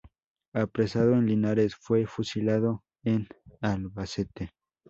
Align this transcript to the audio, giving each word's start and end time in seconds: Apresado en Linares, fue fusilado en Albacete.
Apresado 0.55 1.13
en 1.13 1.27
Linares, 1.27 1.75
fue 1.75 2.07
fusilado 2.07 2.83
en 3.03 3.27
Albacete. 3.61 4.49